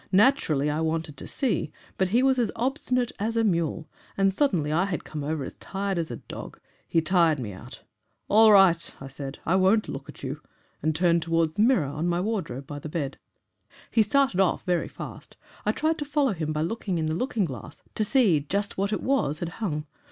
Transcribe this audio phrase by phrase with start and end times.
[0.11, 4.71] Naturally I wanted to see; but he was as obstinate as a mule, and suddenly
[4.71, 7.83] I had come over as tired as a dog he tired me out.
[8.27, 10.41] 'All right,' I said, 'I won't look at you,'
[10.81, 13.19] and turned towards the mirror, on the wardrobe, by the bed.
[13.91, 15.37] "He started off very fast.
[15.67, 18.91] I tried to follow him by looking in the looking glass, to see just what
[18.91, 19.85] it was had hung.